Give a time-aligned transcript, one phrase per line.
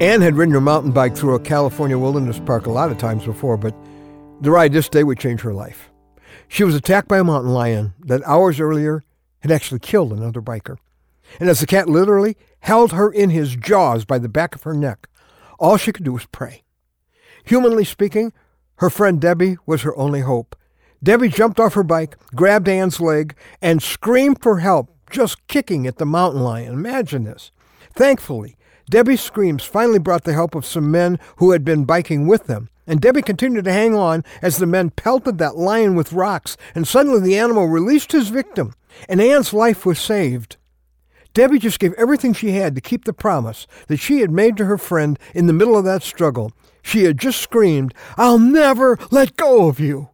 [0.00, 3.24] Anne had ridden her mountain bike through a California wilderness park a lot of times
[3.24, 3.74] before, but
[4.40, 5.90] the ride this day would change her life.
[6.46, 9.02] She was attacked by a mountain lion that hours earlier
[9.40, 10.76] had actually killed another biker.
[11.40, 14.72] And as the cat literally held her in his jaws by the back of her
[14.72, 15.08] neck,
[15.58, 16.62] all she could do was pray.
[17.44, 18.32] Humanly speaking,
[18.76, 20.54] her friend Debbie was her only hope.
[21.02, 25.96] Debbie jumped off her bike, grabbed Anne's leg, and screamed for help, just kicking at
[25.96, 26.72] the mountain lion.
[26.72, 27.50] Imagine this.
[27.94, 28.56] Thankfully,
[28.88, 32.68] Debbie's screams finally brought the help of some men who had been biking with them.
[32.86, 36.88] And Debbie continued to hang on as the men pelted that lion with rocks, and
[36.88, 38.72] suddenly the animal released his victim,
[39.10, 40.56] and Anne's life was saved.
[41.34, 44.64] Debbie just gave everything she had to keep the promise that she had made to
[44.64, 46.50] her friend in the middle of that struggle.
[46.82, 50.08] She had just screamed, I'll never let go of you.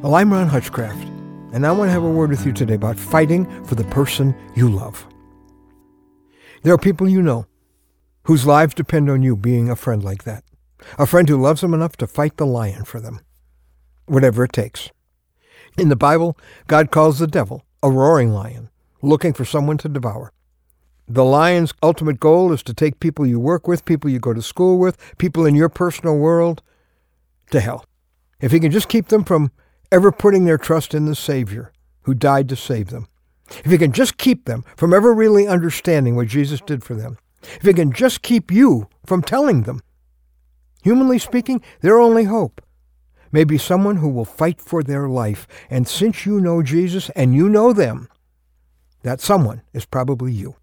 [0.00, 1.08] Well, I'm Ron Hutchcraft,
[1.52, 4.36] and I want to have a word with you today about fighting for the person
[4.54, 5.04] you love.
[6.62, 7.46] There are people you know
[8.28, 10.44] whose lives depend on you being a friend like that,
[10.98, 13.20] a friend who loves them enough to fight the lion for them,
[14.04, 14.90] whatever it takes.
[15.78, 18.68] In the Bible, God calls the devil a roaring lion,
[19.00, 20.30] looking for someone to devour.
[21.08, 24.42] The lion's ultimate goal is to take people you work with, people you go to
[24.42, 26.60] school with, people in your personal world
[27.50, 27.86] to hell.
[28.42, 29.52] If he can just keep them from
[29.90, 31.72] ever putting their trust in the Savior
[32.02, 33.08] who died to save them,
[33.64, 37.16] if he can just keep them from ever really understanding what Jesus did for them,
[37.42, 39.82] if he can just keep you from telling them,
[40.82, 42.60] humanly speaking, their only hope
[43.32, 45.46] may be someone who will fight for their life.
[45.70, 48.08] And since you know Jesus and you know them,
[49.02, 50.56] that someone is probably you.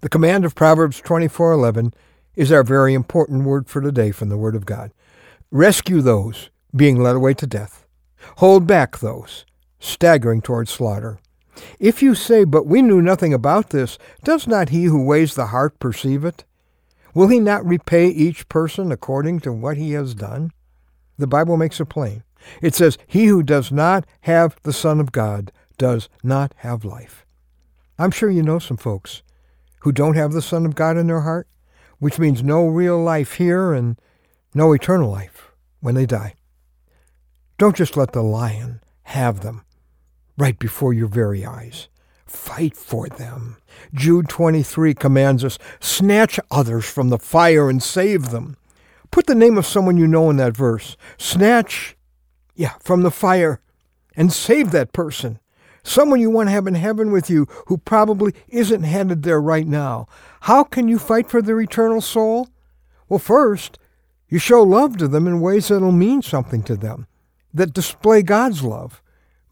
[0.00, 1.92] The command of Proverbs 24:11
[2.34, 4.92] is our very important word for today from the Word of God.
[5.50, 7.84] Rescue those being led away to death.
[8.36, 9.44] Hold back those
[9.78, 11.18] staggering toward slaughter.
[11.78, 15.46] If you say, But we knew nothing about this, does not he who weighs the
[15.46, 16.44] heart perceive it?
[17.14, 20.52] Will he not repay each person according to what he has done?
[21.18, 22.22] The Bible makes it plain.
[22.62, 27.26] It says, He who does not have the Son of God does not have life.
[27.98, 29.22] I'm sure you know some folks
[29.80, 31.48] who don't have the Son of God in their heart,
[31.98, 34.00] which means no real life here and
[34.54, 36.34] no eternal life when they die.
[37.58, 39.64] Don't just let the lion have them
[40.36, 41.88] right before your very eyes.
[42.26, 43.56] Fight for them.
[43.92, 48.56] Jude 23 commands us, snatch others from the fire and save them.
[49.10, 50.96] Put the name of someone you know in that verse.
[51.18, 51.96] Snatch,
[52.54, 53.60] yeah, from the fire
[54.16, 55.40] and save that person.
[55.82, 59.66] Someone you want to have in heaven with you who probably isn't headed there right
[59.66, 60.06] now.
[60.42, 62.48] How can you fight for their eternal soul?
[63.08, 63.78] Well, first,
[64.28, 67.06] you show love to them in ways that'll mean something to them,
[67.52, 69.02] that display God's love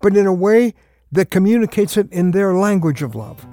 [0.01, 0.75] but in a way
[1.13, 3.47] that communicates it in their language of love.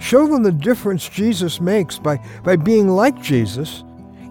[0.00, 3.82] Show them the difference Jesus makes by, by being like Jesus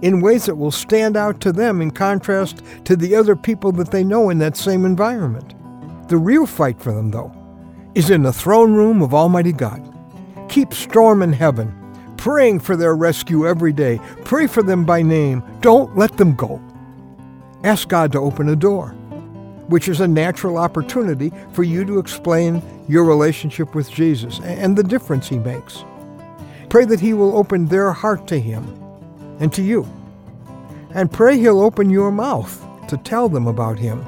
[0.01, 3.91] in ways that will stand out to them in contrast to the other people that
[3.91, 5.55] they know in that same environment.
[6.07, 7.33] The real fight for them, though,
[7.95, 9.81] is in the throne room of Almighty God.
[10.49, 11.73] Keep storming heaven,
[12.15, 13.99] praying for their rescue every day.
[14.23, 15.43] Pray for them by name.
[15.61, 16.61] Don't let them go.
[17.63, 18.96] Ask God to open a door
[19.67, 24.83] which is a natural opportunity for you to explain your relationship with Jesus and the
[24.83, 25.83] difference he makes.
[26.69, 28.65] Pray that he will open their heart to him
[29.39, 29.87] and to you.
[30.91, 34.03] And pray he'll open your mouth to tell them about him.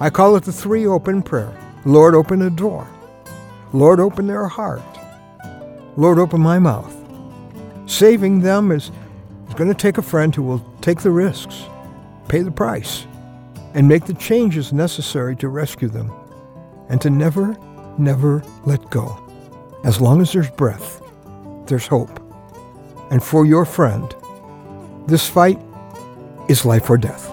[0.00, 1.56] I call it the three open prayer.
[1.84, 2.86] Lord, open a door.
[3.72, 4.82] Lord, open their heart.
[5.96, 6.94] Lord, open my mouth.
[7.86, 8.90] Saving them is,
[9.48, 11.64] is going to take a friend who will take the risks,
[12.28, 13.07] pay the price
[13.78, 16.12] and make the changes necessary to rescue them,
[16.88, 17.56] and to never,
[17.96, 19.16] never let go.
[19.84, 21.00] As long as there's breath,
[21.66, 22.20] there's hope.
[23.12, 24.12] And for your friend,
[25.06, 25.60] this fight
[26.48, 27.30] is life or death.